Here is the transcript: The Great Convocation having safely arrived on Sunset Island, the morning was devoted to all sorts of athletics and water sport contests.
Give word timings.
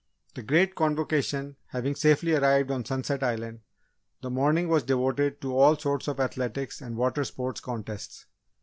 The 0.33 0.41
Great 0.41 0.73
Convocation 0.73 1.57
having 1.67 1.93
safely 1.93 2.33
arrived 2.33 2.71
on 2.71 2.83
Sunset 2.83 3.21
Island, 3.21 3.59
the 4.21 4.31
morning 4.31 4.67
was 4.67 4.81
devoted 4.81 5.39
to 5.41 5.55
all 5.55 5.77
sorts 5.77 6.07
of 6.07 6.19
athletics 6.19 6.81
and 6.81 6.97
water 6.97 7.23
sport 7.23 7.61
contests. 7.61 8.25